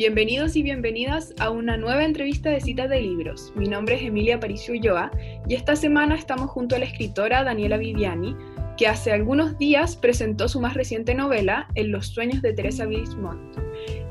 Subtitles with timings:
[0.00, 3.52] Bienvenidos y bienvenidas a una nueva entrevista de citas de libros.
[3.54, 5.10] Mi nombre es Emilia Paricio Ulloa
[5.46, 8.34] y esta semana estamos junto a la escritora Daniela Viviani,
[8.78, 13.58] que hace algunos días presentó su más reciente novela, En los sueños de Teresa Bismont.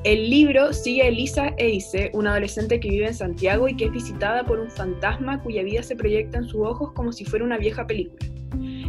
[0.03, 3.91] El libro sigue a Elisa Eise, una adolescente que vive en Santiago y que es
[3.91, 7.57] visitada por un fantasma cuya vida se proyecta en sus ojos como si fuera una
[7.57, 8.29] vieja película.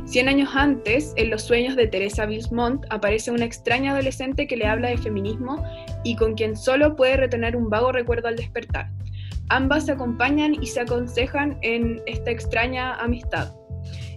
[0.04, 4.66] Cien años antes, en los sueños de Teresa Bismont, aparece una extraña adolescente que le
[4.66, 5.64] habla de feminismo
[6.04, 8.90] y con quien solo puede retener un vago recuerdo al despertar.
[9.48, 13.52] Ambas se acompañan y se aconsejan en esta extraña amistad.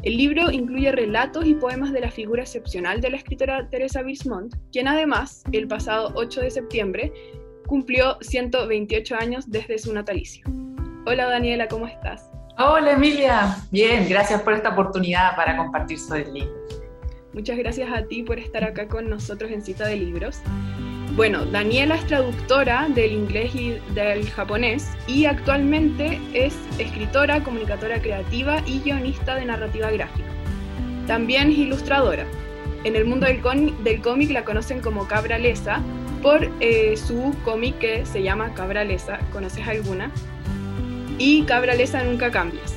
[0.04, 4.54] El libro incluye relatos y poemas de la figura excepcional de la escritora Teresa Bismont,
[4.72, 7.14] quien además, el pasado 8 de septiembre,
[7.68, 10.46] cumplió 128 años desde su natalicio.
[11.06, 12.30] Hola Daniela, ¿cómo estás?
[12.58, 16.54] Hola Emilia, bien, gracias por esta oportunidad para compartir sobre el libro.
[17.34, 20.40] Muchas gracias a ti por estar acá con nosotros en Cita de Libros.
[21.12, 28.64] Bueno, Daniela es traductora del inglés y del japonés y actualmente es escritora, comunicadora creativa
[28.66, 30.28] y guionista de narrativa gráfica.
[31.06, 32.26] También es ilustradora.
[32.84, 33.42] En el mundo del,
[34.02, 35.82] cómic la conocen como Cabra Lesa
[36.22, 39.20] por eh, su cómic que se llama Cabra Lesa.
[39.32, 40.12] ¿Conoces alguna?
[41.18, 42.76] y Cabralesa Nunca Cambies.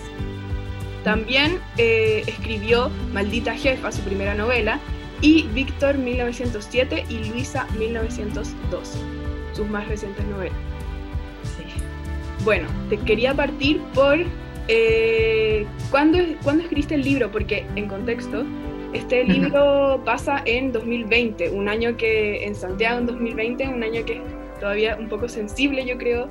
[1.05, 4.81] También eh, escribió Maldita Jefa, su primera novela,
[5.21, 8.99] y Víctor 1907 y Luisa 1902,
[9.53, 10.57] sus más recientes novelas.
[12.45, 14.19] Bueno, te quería partir por
[14.69, 17.31] eh, ¿cuándo, ¿cuándo, escribiste el libro?
[17.31, 18.45] Porque en contexto,
[18.93, 24.15] este libro pasa en 2020, un año que en Santiago en 2020, un año que
[24.15, 24.23] es
[24.61, 26.29] todavía un poco sensible, yo creo,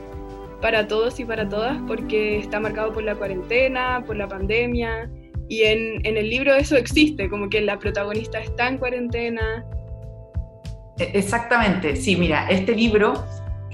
[0.61, 5.09] para todos y para todas porque está marcado por la cuarentena, por la pandemia.
[5.47, 9.65] Y en, en el libro eso existe, como que la protagonista está en cuarentena.
[10.97, 13.25] E, exactamente, sí, mira, este libro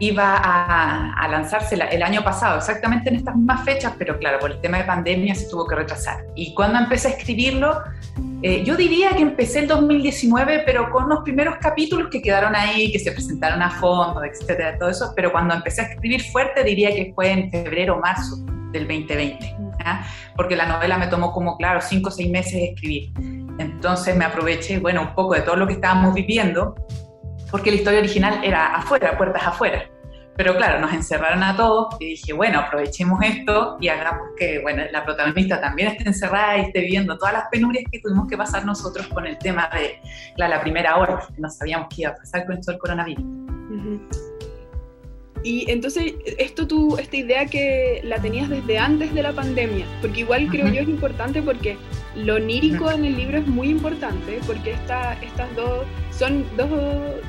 [0.01, 4.59] iba a, lanzarse el año pasado, exactamente en estas mismas fechas, pero claro, por el
[4.59, 6.25] tema de pandemia se tuvo que retrasar.
[6.35, 7.79] Y cuando empecé a escribirlo,
[8.41, 12.91] eh, yo diría que empecé el 2019, pero con los primeros capítulos que quedaron ahí,
[12.91, 16.89] que se presentaron a fondo, etcétera, todo eso, pero cuando empecé a escribir fuerte diría
[16.89, 18.37] que fue en febrero o marzo
[18.71, 19.55] del 2020,
[20.35, 23.11] porque la novela me tomó como, claro, cinco o seis meses de escribir.
[23.59, 26.75] Entonces me aproveché, bueno, un poco de todo lo que estábamos viviendo,
[27.49, 29.83] porque la historia original era afuera, puertas afuera.
[30.37, 34.83] Pero claro, nos encerraron a todos y dije, bueno, aprovechemos esto y hagamos que, bueno,
[34.91, 38.65] la protagonista también esté encerrada y esté viviendo todas las penurias que tuvimos que pasar
[38.65, 39.99] nosotros con el tema de
[40.37, 43.23] la primera hora, que no sabíamos qué iba a pasar con esto del coronavirus.
[45.43, 50.21] Y entonces, esto tú, esta idea que la tenías desde antes de la pandemia, porque
[50.21, 51.77] igual creo yo es importante porque
[52.15, 56.69] lo onírico en el libro es muy importante, porque esta, estas dos son dos,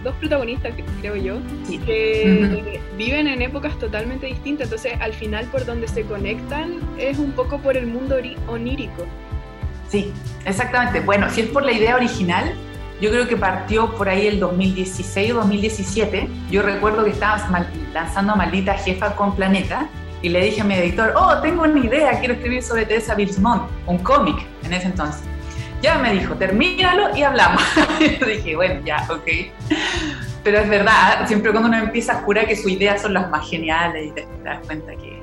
[0.05, 1.39] dos protagonistas, creo yo,
[1.87, 7.33] que viven en épocas totalmente distintas, entonces al final por donde se conectan es un
[7.33, 8.17] poco por el mundo
[8.49, 9.07] onírico.
[9.89, 10.11] Sí,
[10.45, 11.01] exactamente.
[11.01, 12.53] Bueno, si es por la idea original,
[13.01, 16.29] yo creo que partió por ahí el 2016 o 2017.
[16.51, 17.51] Yo recuerdo que estabas
[17.93, 19.89] lanzando Maldita Jefa con Planeta
[20.23, 23.69] y le dije a mi editor, oh, tengo una idea, quiero escribir sobre Teresa Bilsmont,
[23.87, 25.23] un cómic en ese entonces.
[25.83, 27.63] Ya me dijo, termínalo y hablamos.
[28.21, 29.29] yo dije, bueno, ya, ok.
[30.45, 33.49] Pero es verdad, siempre cuando uno empieza a jurar que sus ideas son las más
[33.49, 35.21] geniales y te das cuenta que,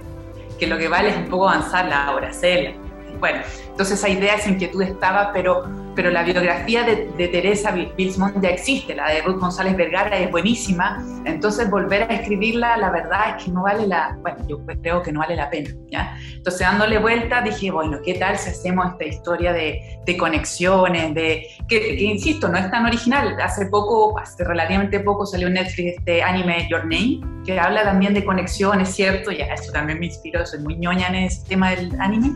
[0.60, 2.74] que lo que vale es un poco avanzar la obra, hacerla.
[3.20, 5.64] Bueno, entonces esa idea, esa inquietud estaba, pero
[6.00, 11.06] pero la biografía de, Teresa Bilsmont ya existe, la de Ruth González Vergara es buenísima,
[11.26, 15.12] entonces volver a escribirla, la verdad es que no vale la, bueno, yo creo que
[15.12, 16.18] no vale la pena, ¿ya?
[16.34, 21.48] Entonces dándole vuelta dije, bueno, ¿qué tal si hacemos esta historia de, de conexiones, de,
[21.68, 26.24] que, insisto, no es tan original, hace poco, hace relativamente poco salió en Netflix este
[26.24, 29.32] anime Your Name, que habla también de conexiones, ¿cierto?
[29.32, 32.32] Ya, eso también me inspiró, soy muy ñoña en ese tema del anime.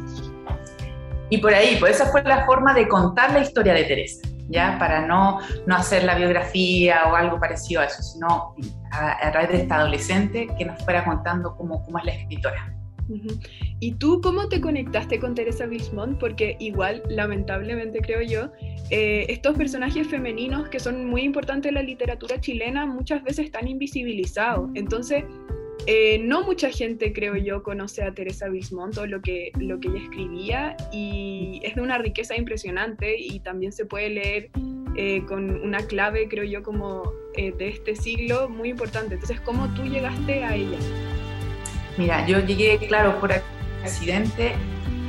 [1.29, 4.78] Y por ahí, pues esa fue la forma de contar la historia de Teresa, ¿ya?
[4.78, 8.56] Para no, no hacer la biografía o algo parecido a eso, sino
[8.91, 12.73] a, través de esta adolescente que nos fuera contando cómo, cómo es la escritora.
[13.79, 16.17] ¿Y tú cómo te conectaste con Teresa Bismont?
[16.20, 18.52] Porque igual, lamentablemente creo yo,
[18.90, 23.67] eh, estos personajes femeninos que son muy importantes en la literatura chilena muchas veces están
[23.67, 24.70] invisibilizados.
[24.75, 25.25] Entonces,
[25.85, 29.90] eh, no mucha gente, creo yo, conoce a Teresa Bismont o lo que, lo que
[29.90, 34.50] ella escribía y es de una riqueza impresionante y también se puede leer
[34.96, 39.16] eh, con una clave, creo yo, como eh, de este siglo muy importante.
[39.16, 40.78] Entonces, ¿cómo tú llegaste a ella?
[41.97, 43.34] Mira, yo llegué, claro, por
[43.84, 44.53] accidente.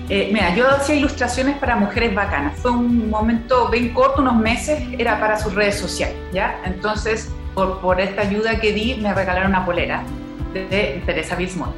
[0.08, 2.58] mira, yo hacía ilustraciones para mujeres bacanas.
[2.58, 6.60] Fue un momento bien corto, unos meses, era para sus redes sociales, ¿ya?
[6.64, 10.04] Entonces por, por esta ayuda que di, me regalaron una polera
[10.54, 11.74] de Teresa Bismont.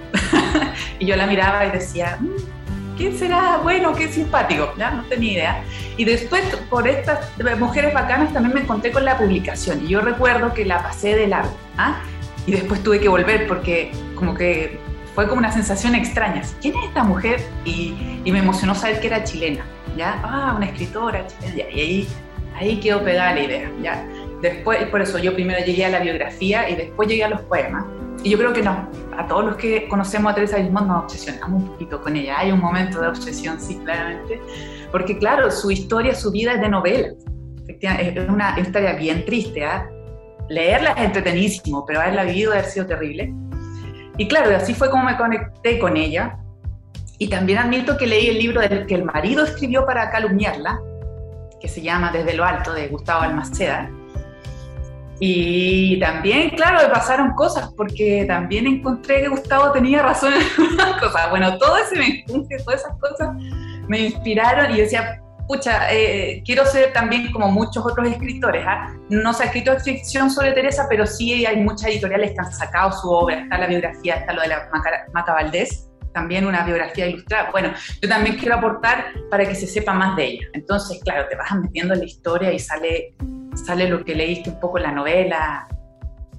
[0.98, 3.94] y yo la miraba y decía, mm, ¿quién será bueno?
[3.94, 4.90] Qué simpático, ¿ya?
[4.90, 5.64] No tenía idea.
[5.96, 9.84] Y después, por estas mujeres bacanas, también me encontré con la publicación.
[9.84, 12.00] Y yo recuerdo que la pasé de largo, ¿ah?
[12.46, 14.78] Y después tuve que volver porque como que
[15.14, 16.42] fue como una sensación extraña.
[16.60, 17.40] ¿Quién es esta mujer?
[17.64, 19.64] Y, y me emocionó saber que era chilena,
[19.96, 20.20] ¿ya?
[20.22, 21.70] Ah, una escritora chilena.
[21.70, 22.08] Y ahí,
[22.54, 24.06] ahí quedó pegada la idea, ¿ya?
[24.42, 27.84] Después, por eso yo primero llegué a la biografía y después llegué a los poemas.
[28.22, 31.62] Y yo creo que no, a todos los que conocemos a Teresa Bismont nos obsesionamos
[31.62, 32.38] un poquito con ella.
[32.38, 34.40] Hay un momento de obsesión, sí, claramente.
[34.90, 37.08] Porque claro, su historia, su vida es de novela.
[37.68, 39.64] Es una historia bien triste.
[39.64, 39.82] ¿eh?
[40.48, 43.34] Leerla es entretenísimo, pero haberla vivido debe haber sido terrible.
[44.18, 46.38] Y claro, así fue como me conecté con ella.
[47.18, 50.78] Y también admito que leí el libro del que el marido escribió para calumniarla,
[51.60, 53.90] que se llama Desde lo Alto, de Gustavo Almaceda
[55.18, 61.00] y también, claro, me pasaron cosas, porque también encontré que Gustavo tenía razón en algunas
[61.00, 61.30] cosas.
[61.30, 63.30] Bueno, todo ese menjunje, todas esas cosas
[63.88, 68.64] me inspiraron y decía, pucha, eh, quiero ser también como muchos otros escritores.
[68.66, 68.94] ¿ah?
[69.08, 72.92] No se ha escrito ficción sobre Teresa, pero sí hay muchas editoriales que han sacado
[72.92, 73.40] su obra.
[73.40, 74.68] Está la biografía, está lo de la
[75.14, 77.50] Maca Valdés, también una biografía ilustrada.
[77.52, 77.72] Bueno,
[78.02, 80.46] yo también quiero aportar para que se sepa más de ella.
[80.52, 83.14] Entonces, claro, te vas metiendo en la historia y sale
[83.56, 85.68] sale lo que leíste un poco en la novela,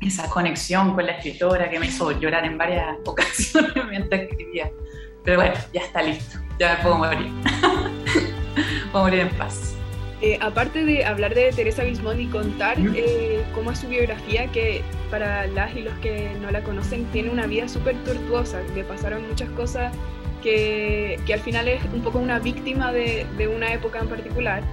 [0.01, 4.69] esa conexión con la escritora que me hizo llorar en varias ocasiones mientras escribía.
[5.23, 7.31] Pero bueno, ya está listo, ya me puedo morir.
[8.91, 9.73] puedo morir en paz.
[10.21, 14.81] Eh, aparte de hablar de Teresa Bismont y contar eh, cómo es su biografía, que
[15.11, 19.27] para las y los que no la conocen tiene una vida súper tortuosa, le pasaron
[19.27, 19.93] muchas cosas
[20.41, 24.63] que, que, al final es un poco una víctima de, de una época en particular.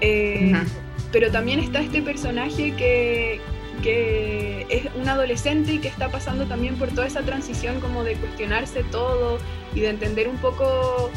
[0.00, 0.52] Eh,
[1.14, 3.40] pero también está este personaje que,
[3.84, 8.16] que es un adolescente y que está pasando también por toda esa transición como de
[8.16, 9.38] cuestionarse todo
[9.76, 11.12] y de entender un poco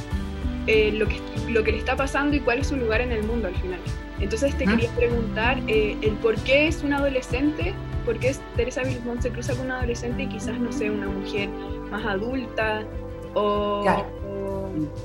[0.67, 3.23] eh, lo, que, lo que le está pasando y cuál es su lugar en el
[3.23, 3.79] mundo al final.
[4.19, 7.73] Entonces te quería preguntar eh, el por qué es un adolescente,
[8.05, 11.49] por qué Teresa Vilmont se cruza con un adolescente y quizás no sea una mujer
[11.89, 12.85] más adulta
[13.33, 13.83] o,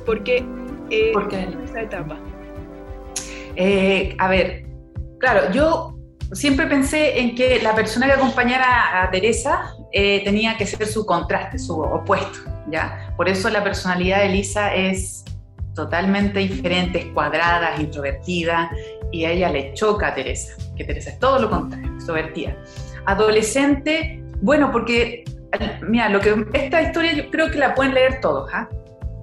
[0.04, 0.44] por qué
[0.90, 1.14] eh,
[1.64, 2.18] esa etapa.
[3.56, 4.71] Eh, a ver,
[5.22, 5.94] Claro, yo
[6.32, 11.06] siempre pensé en que la persona que acompañara a Teresa eh, tenía que ser su
[11.06, 13.14] contraste, su opuesto, ¿ya?
[13.16, 15.24] Por eso la personalidad de Elisa es
[15.76, 18.72] totalmente diferente, es cuadrada, es introvertida,
[19.12, 22.56] y a ella le choca a Teresa, que Teresa es todo lo contrario, extrovertida.
[23.06, 25.22] Adolescente, bueno, porque,
[25.82, 28.68] mira, lo que esta historia yo creo que la pueden leer todos, ¿ah?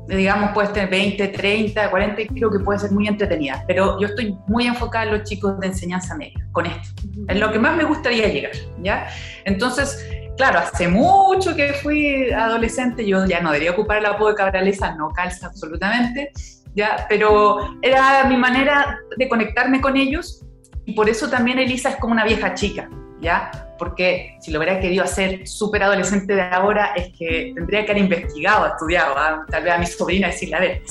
[0.10, 3.64] Digamos, puede tener 20, 30, 40, y creo que puede ser muy entretenida.
[3.68, 7.04] Pero yo estoy muy enfocada en los chicos de enseñanza media, con esto.
[7.28, 8.52] Es lo que más me gustaría llegar,
[8.82, 9.08] ¿ya?
[9.46, 14.36] Entonces, claro, hace mucho que fui adolescente, yo ya no debería ocupar el apodo de
[14.36, 16.32] cabraleza, no calza absolutamente,
[16.76, 17.06] ¿ya?
[17.08, 20.44] Pero era mi manera de conectarme con ellos
[20.86, 22.90] y por eso también Elisa es como una vieja chica,
[23.22, 23.52] ¿ya?
[23.80, 28.04] Porque si lo hubiera querido hacer súper adolescente de ahora, es que tendría que haber
[28.04, 29.16] investigado, estudiado,
[29.50, 30.82] tal vez a mi sobrina decirle, a ver,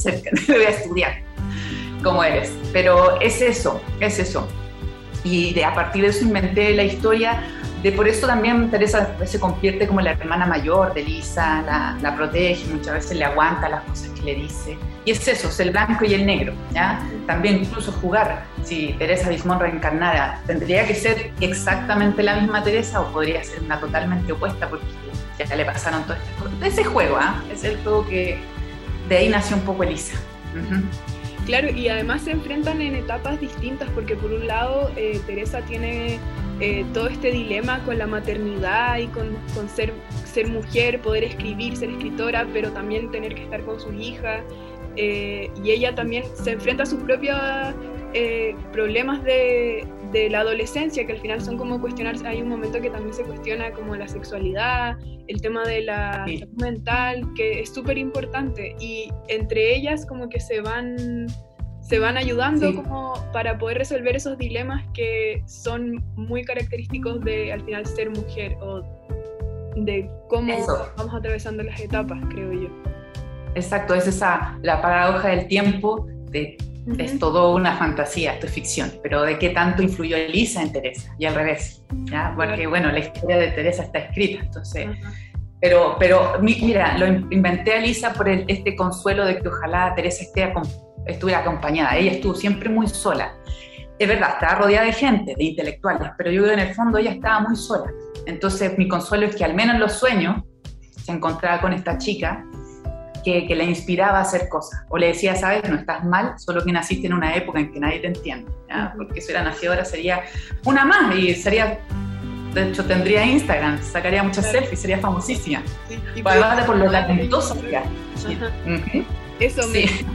[0.49, 1.23] le voy a estudiar
[2.03, 2.53] cómo eres.
[2.73, 4.49] Pero es eso, es eso.
[5.23, 7.43] Y de, a partir de eso inventé la historia
[7.83, 12.17] de por eso también Teresa se convierte como la hermana mayor de Lisa, la, la,
[12.17, 14.77] protege, muchas veces le aguanta las cosas que le dice.
[15.05, 16.55] Y es eso, es el blanco y el negro.
[16.73, 17.01] ¿ya?
[17.27, 23.13] También incluso jugar, si Teresa Bismón reencarnara, tendría que ser exactamente la misma Teresa o
[23.13, 24.85] podría ser una totalmente opuesta porque
[25.39, 26.59] ya le pasaron todas estas cosas.
[26.63, 27.43] Ese juego, ¿ah?
[27.53, 28.39] es el juego que
[29.09, 30.19] de ahí nació un poco Elisa.
[31.47, 36.19] Claro, y además se enfrentan en etapas distintas porque por un lado eh, Teresa tiene
[36.61, 39.93] eh, todo este dilema con la maternidad y con, con, ser,
[40.25, 44.43] ser mujer, poder escribir, ser escritora, pero también tener que estar con su hija.
[44.97, 47.39] Eh, y ella también se enfrenta a sus propios
[48.15, 52.27] eh, problemas de, de, la adolescencia, que al final son como cuestionarse.
[52.27, 54.97] Hay un momento que también se cuestiona como la sexualidad,
[55.29, 58.75] el tema de la salud mental, que es súper importante.
[58.81, 61.29] Y entre ellas como que se van
[61.89, 67.63] se van ayudando como para poder resolver esos dilemas que son muy característicos de al
[67.63, 68.83] final ser mujer o
[69.75, 70.53] de cómo
[70.97, 72.69] vamos atravesando las etapas, creo yo.
[73.55, 76.59] Exacto, es esa la paradoja del tiempo de
[76.99, 81.15] es todo una fantasía, esto es ficción, pero de qué tanto influyó Elisa en Teresa
[81.19, 82.33] y al revés, ¿ya?
[82.35, 84.89] porque bueno, la historia de Teresa está escrita, entonces,
[85.61, 90.45] pero, pero mira, lo inventé a Elisa por este consuelo de que ojalá Teresa esté
[90.45, 91.97] acompañada estuviera acompañada.
[91.97, 93.35] Ella estuvo siempre muy sola.
[93.99, 96.99] es verdad, estaba rodeada de gente, de intelectuales, pero yo creo que en el fondo
[96.99, 97.91] ella estaba muy sola.
[98.27, 100.43] Entonces mi consuelo es que al menos en los sueños
[101.05, 102.45] se encontraba con esta chica
[103.25, 104.85] que, que, le inspiraba a hacer cosas.
[104.89, 107.81] O le decía, sabes, no estás mal, solo que naciste en una época en que
[107.81, 108.51] nadie te entiende.
[108.97, 110.23] Porque si era nacida sería
[110.65, 111.81] una más y sería,
[112.55, 115.63] de hecho tendría Instagram, sacaría muchas selfies, sería famosísima.
[115.89, 116.33] Sí, y por,
[116.67, 117.79] por lo talentosa que
[119.41, 119.63] eso,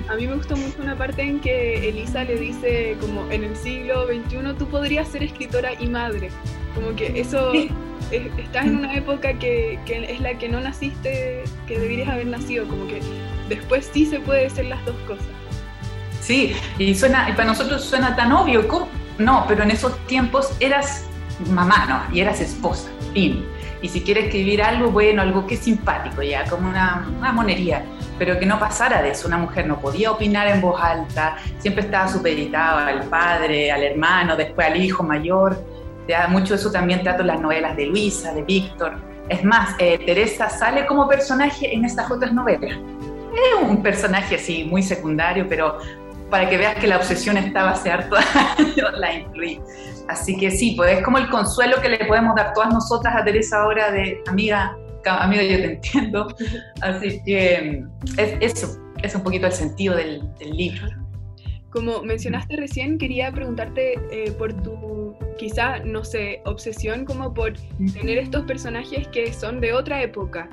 [0.09, 3.55] a mí me gustó mucho una parte en que Elisa le dice, como en el
[3.55, 6.29] siglo XXI tú podrías ser escritora y madre.
[6.75, 7.53] Como que eso,
[8.11, 12.67] estás en una época que, que, es la que no naciste, que deberías haber nacido.
[12.67, 13.01] Como que
[13.47, 15.25] después sí se puede ser las dos cosas.
[16.19, 18.65] Sí, y suena, y para nosotros suena tan obvio.
[19.17, 21.05] No, pero en esos tiempos eras
[21.49, 22.15] mamá, ¿no?
[22.15, 23.45] Y eras esposa, fin.
[23.81, 27.85] Y si quieres escribir algo bueno, algo que es simpático, ya, como una, una monería
[28.25, 29.27] pero que no pasara de eso.
[29.27, 34.37] Una mujer no podía opinar en voz alta, siempre estaba supeditada al padre, al hermano,
[34.37, 35.61] después al hijo mayor.
[36.29, 38.93] Mucho de eso también trato en las novelas de Luisa, de Víctor.
[39.27, 42.77] Es más, eh, Teresa sale como personaje en estas otras novelas.
[43.33, 45.79] Es un personaje así, muy secundario, pero
[46.29, 48.15] para que veas que la obsesión estaba hace harto
[48.97, 49.59] la incluí.
[50.07, 53.25] Así que sí, pues es como el consuelo que le podemos dar todas nosotras a
[53.25, 54.77] Teresa ahora de, amiga,
[55.09, 56.27] amigo, yo te entiendo.
[56.81, 57.83] Así que
[58.17, 60.87] es, eso, es un poquito el sentido del, libro.
[61.69, 67.53] Como mencionaste recién, quería preguntarte eh, por tu, quizá, no sé, obsesión como por
[67.93, 70.47] tener estos personajes que son de otra época.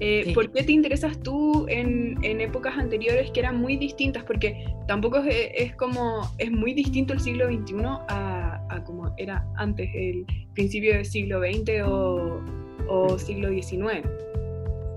[0.00, 4.24] Eh, ¿Por qué te interesas tú en, en, épocas anteriores que eran muy distintas?
[4.24, 7.76] Porque tampoco es, es, como, es muy distinto el siglo XXI
[8.08, 12.42] a, a como era antes, el principio del siglo XX o,
[12.88, 14.06] o siglo XIX.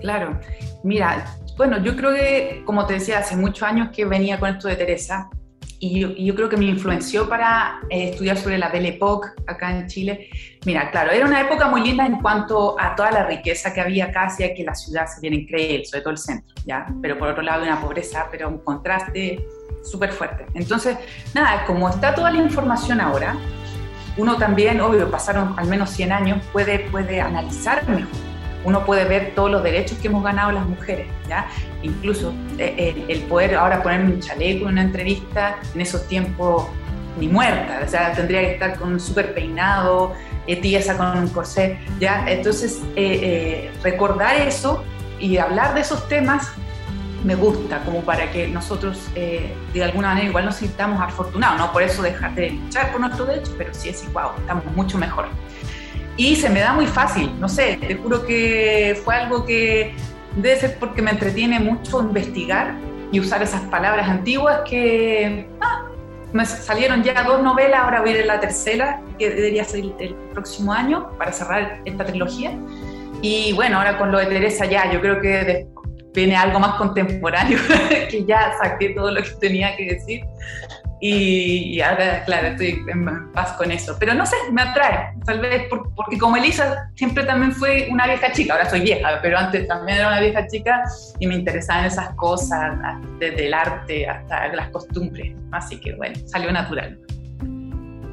[0.01, 0.39] Claro,
[0.83, 4.67] mira, bueno, yo creo que, como te decía, hace muchos años que venía con esto
[4.67, 5.29] de Teresa
[5.81, 9.87] y yo, creo que me influenció para eh, estudiar sobre la Belle Époque acá en
[9.87, 10.29] Chile.
[10.65, 14.05] Mira, claro, era una época muy linda en cuanto a toda la riqueza que había
[14.05, 16.85] acá, hacía que la ciudad se viera increíble, sobre todo el centro, ¿ya?
[17.01, 19.45] Pero por otro lado, una pobreza, pero un contraste
[19.81, 20.45] súper fuerte.
[20.53, 20.97] Entonces,
[21.33, 23.37] nada, como está toda la información ahora,
[24.17, 28.28] uno también, obvio, pasaron al menos 100 años, puede, puede analizar mejor.
[28.63, 31.47] Uno puede ver todos los derechos que hemos ganado las mujeres, ¿ya?
[31.81, 36.67] Incluso eh, el, poder ahora ponerme un chaleco en una entrevista, en esos tiempos
[37.19, 40.13] ni muerta, o sea, tendría que estar con un súper peinado,
[40.47, 42.25] eh, tiesa con un corsé, ¿ya?
[42.27, 44.83] Entonces, eh, recordar eso
[45.19, 46.51] y hablar de esos temas
[47.23, 51.71] me gusta, como para que nosotros eh, de alguna manera igual nos sintamos afortunados, no
[51.71, 55.27] por eso dejar de luchar por nuestro derecho, pero sí es igual, estamos mucho mejor.
[56.19, 59.95] Y se me da muy fácil, no sé, te juro que fue algo que
[60.35, 62.75] debe ser porque me entretiene mucho investigar
[63.09, 65.85] y usar esas palabras antiguas que ah,
[66.33, 70.13] me salieron ya dos novelas, ahora voy a ir la tercera, que debería ser el
[70.33, 72.51] próximo año para cerrar esta trilogía.
[73.21, 75.67] Y bueno, ahora con lo de Teresa ya, yo creo que
[76.13, 77.59] viene algo más contemporáneo,
[78.11, 80.25] que ya saqué todo lo que tenía que decir.
[81.01, 83.95] Y, ahora, claro, estoy en paz con eso.
[83.99, 88.31] Pero no sé, me atrae, tal vez porque como Elisa siempre también fue una vieja
[88.31, 90.83] chica, ahora soy vieja, pero antes también era una vieja chica
[91.19, 92.75] y me interesaban esas cosas,
[93.19, 95.33] desde el arte hasta las costumbres.
[95.51, 96.99] Así que bueno, salió natural.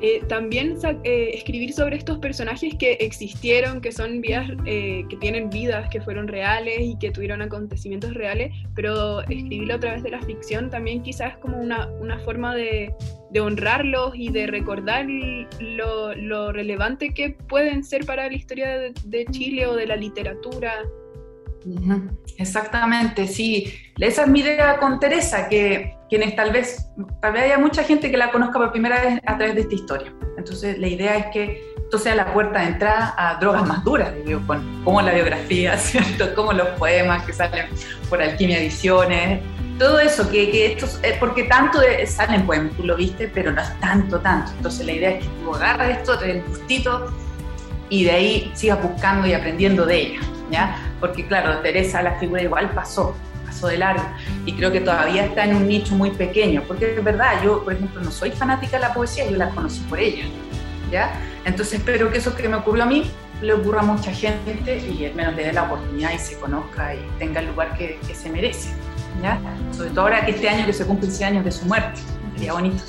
[0.07, 5.51] Eh, también eh, escribir sobre estos personajes que existieron, que son vidas, eh, que tienen
[5.51, 10.23] vidas que fueron reales y que tuvieron acontecimientos reales, pero escribirlo a través de la
[10.23, 12.95] ficción también quizás es como una, una forma de,
[13.37, 15.07] honrarlos y de recordar
[15.61, 20.73] lo, lo, relevante que pueden ser para la historia de Chile o de la literatura.
[22.39, 23.73] Exactamente, sí.
[23.99, 28.11] Esa es mi idea con Teresa, que quienes tal vez, tal vez haya mucha gente
[28.11, 30.13] que la conozca por primera vez a través de esta historia.
[30.39, 34.13] Entonces, la idea es que esto sea la puerta de entrada a drogas más duras,
[34.25, 34.41] digo,
[34.85, 36.35] como la biografía, ¿cierto?
[36.35, 37.67] Como los poemas que salen
[38.09, 39.41] por Alquimia Ediciones,
[39.79, 43.61] todo eso, que, que esto, eh, porque tanto salen poemas, tú lo viste, pero no
[43.61, 44.53] es tanto, tanto.
[44.57, 47.13] Entonces, la idea es que tú agarras esto, el gustito,
[47.89, 50.79] y de ahí sigas buscando y aprendiendo de ella, ¿ya?
[51.01, 54.05] Porque claro, Teresa, la figura igual pasó, pasó de largo,
[54.45, 57.75] y creo que todavía está en un nicho muy pequeño, porque es verdad, yo, por
[57.75, 60.25] ejemplo, no soy fanática de la poesía, yo la conocí por ella,
[60.91, 61.13] ¿ya?
[61.45, 63.11] Entonces espero que eso que me ocurrió a mí
[63.43, 66.95] le ocurra a mucha gente y al menos le dé la oportunidad y se conozca
[66.95, 68.71] y tenga el lugar que, que se merece,
[69.23, 69.39] ¿ya?
[69.73, 72.01] Sobre todo ahora que este año que se cumplen 100 años de su muerte,
[72.35, 72.83] sería bonito.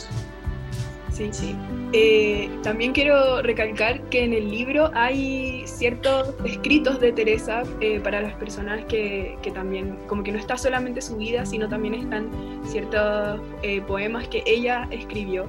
[1.18, 1.56] Sí, sí.
[1.94, 8.22] Eh, también quiero recalcar que en el libro hay ciertos escritos de Teresa eh, para
[8.22, 12.30] las personas que, que, también, como que no está solamente su vida, sino también están
[12.66, 15.46] ciertos eh, poemas que ella escribió.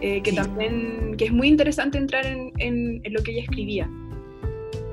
[0.00, 3.90] eh, que también que es muy interesante entrar en, en, lo que ella escribía.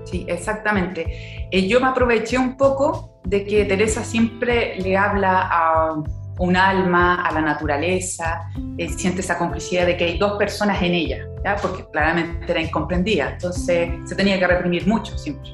[0.05, 1.47] Sí, exactamente.
[1.51, 6.03] Eh, yo me aproveché un poco de que Teresa siempre le habla a
[6.39, 10.93] un alma, a la naturaleza, eh, siente esa complicidad de que hay dos personas en
[10.93, 11.25] ella,
[11.61, 15.49] porque claramente era incomprendida, entonces se tenía que reprimir mucho siempre.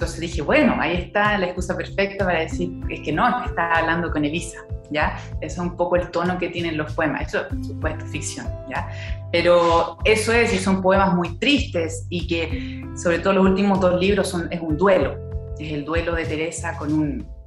[0.00, 3.76] Entonces dije, bueno, ahí está la excusa perfecta para decir, es que no, que está
[3.76, 4.58] hablando con Elisa,
[4.90, 5.18] ¿ya?
[5.42, 8.88] Es un poco el tono que tienen los poemas, eso por supuesto ficción, ¿ya?
[9.30, 14.00] Pero eso es, y son poemas muy tristes y que sobre todo los últimos dos
[14.00, 15.16] libros son, es un duelo,
[15.58, 17.39] es el duelo de Teresa con un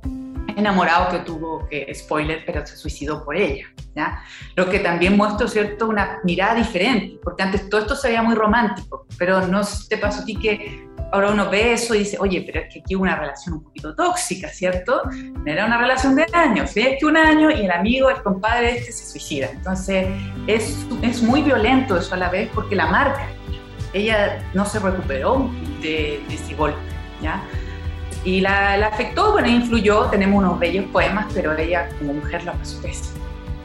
[0.58, 4.24] enamorado que tuvo, que spoiler, pero se suicidó por ella, ¿ya?
[4.56, 8.36] Lo que también muestra, ¿cierto?, una mirada diferente, porque antes todo esto se veía muy
[8.36, 12.44] romántico, pero no te pasó a ti que ahora uno ve eso y dice, oye,
[12.46, 15.04] pero es que aquí hubo una relación un poquito tóxica, ¿cierto?
[15.46, 18.92] Era una relación de años, es que un año y el amigo, el compadre este
[18.92, 19.52] se suicida.
[19.52, 20.08] Entonces,
[20.48, 23.28] es, es muy violento eso a la vez porque la marca,
[23.94, 26.80] ella no se recuperó de, de ese golpe,
[27.22, 27.44] ¿ya?
[28.26, 32.54] Y la, la, afectó, bueno, influyó, tenemos unos bellos poemas, pero ella como mujer la
[32.54, 33.20] pasó pésimo,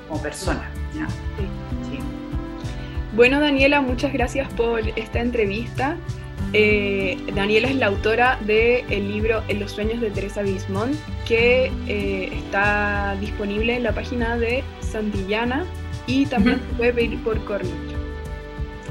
[0.09, 0.71] como persona.
[0.93, 1.99] Sí.
[3.15, 5.97] Bueno, Daniela, muchas gracias por esta entrevista.
[6.53, 10.97] Eh, Daniela es la autora del libro En los sueños de Teresa Bismont,
[11.27, 15.65] que eh, está disponible en la página de Santillana
[16.07, 17.71] y también se puede pedir por correo.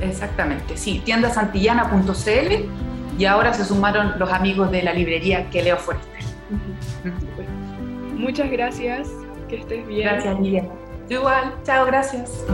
[0.02, 2.87] Exactamente, sí, tiendasantillana.cl
[3.18, 6.08] y ahora se sumaron los amigos de la librería que leo fuerte.
[8.16, 9.10] Muchas gracias,
[9.50, 10.08] que estés bien.
[10.08, 10.68] Gracias, Miriam.
[11.10, 12.46] Igual, chao, gracias.